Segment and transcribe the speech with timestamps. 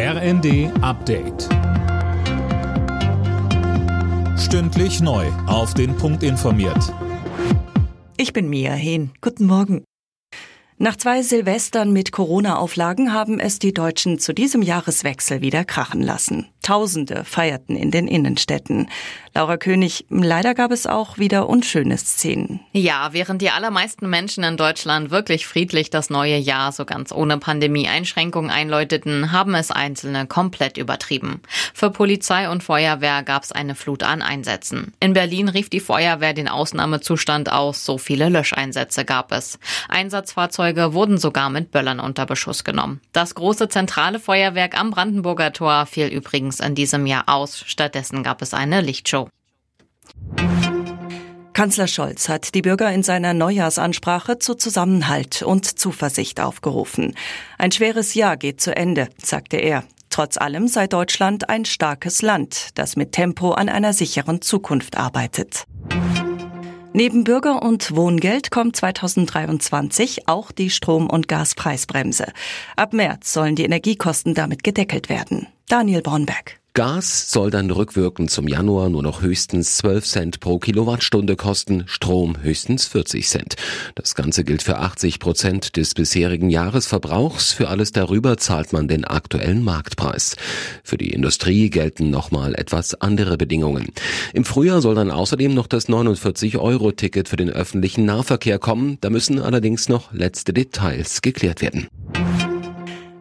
[0.00, 1.48] RND Update.
[4.38, 5.26] Stündlich neu.
[5.48, 6.94] Auf den Punkt informiert.
[8.16, 9.10] Ich bin Mia Hehn.
[9.20, 9.82] Guten Morgen.
[10.76, 16.46] Nach zwei Silvestern mit Corona-Auflagen haben es die Deutschen zu diesem Jahreswechsel wieder krachen lassen.
[16.68, 18.90] Tausende feierten in den Innenstädten.
[19.34, 22.60] Laura König, leider gab es auch wieder unschöne Szenen.
[22.72, 27.38] Ja, während die allermeisten Menschen in Deutschland wirklich friedlich das neue Jahr so ganz ohne
[27.38, 31.40] Pandemie-Einschränkungen einläuteten, haben es Einzelne komplett übertrieben.
[31.72, 34.92] Für Polizei und Feuerwehr gab es eine Flut an Einsätzen.
[35.00, 39.58] In Berlin rief die Feuerwehr den Ausnahmezustand aus, so viele Löscheinsätze gab es.
[39.88, 43.00] Einsatzfahrzeuge wurden sogar mit Böllern unter Beschuss genommen.
[43.12, 47.64] Das große zentrale Feuerwerk am Brandenburger Tor fiel übrigens in diesem Jahr aus.
[47.66, 49.28] Stattdessen gab es eine Lichtshow.
[51.58, 57.16] Kanzler Scholz hat die Bürger in seiner Neujahrsansprache zu Zusammenhalt und Zuversicht aufgerufen.
[57.58, 59.82] Ein schweres Jahr geht zu Ende, sagte er.
[60.08, 65.64] Trotz allem sei Deutschland ein starkes Land, das mit Tempo an einer sicheren Zukunft arbeitet.
[66.92, 72.32] Neben Bürger- und Wohngeld kommt 2023 auch die Strom- und Gaspreisbremse.
[72.76, 75.48] Ab März sollen die Energiekosten damit gedeckelt werden.
[75.68, 76.58] Daniel Bornberg.
[76.72, 82.40] Gas soll dann rückwirkend zum Januar nur noch höchstens 12 Cent pro Kilowattstunde kosten, Strom
[82.40, 83.56] höchstens 40 Cent.
[83.94, 87.52] Das Ganze gilt für 80 Prozent des bisherigen Jahresverbrauchs.
[87.52, 90.36] Für alles darüber zahlt man den aktuellen Marktpreis.
[90.84, 93.88] Für die Industrie gelten nochmal etwas andere Bedingungen.
[94.32, 98.96] Im Frühjahr soll dann außerdem noch das 49-Euro-Ticket für den öffentlichen Nahverkehr kommen.
[99.02, 101.88] Da müssen allerdings noch letzte Details geklärt werden.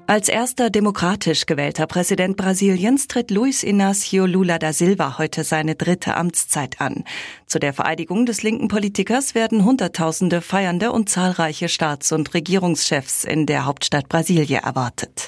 [0.10, 6.16] Als erster demokratisch gewählter Präsident Brasiliens tritt Luiz Inácio Lula da Silva heute seine dritte
[6.16, 7.04] Amtszeit an.
[7.46, 13.46] Zu der Vereidigung des linken Politikers werden Hunderttausende Feiernde und zahlreiche Staats- und Regierungschefs in
[13.46, 15.28] der Hauptstadt Brasilia erwartet.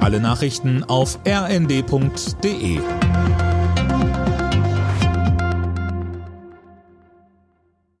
[0.00, 2.80] Alle Nachrichten auf rnd.de